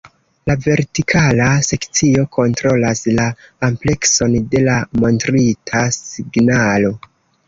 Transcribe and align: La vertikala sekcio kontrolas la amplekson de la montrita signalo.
La 0.49 0.53
vertikala 0.67 1.49
sekcio 1.65 2.23
kontrolas 2.37 3.01
la 3.19 3.25
amplekson 3.67 4.33
de 4.55 4.63
la 4.69 4.79
montrita 5.03 5.83
signalo. 5.99 6.91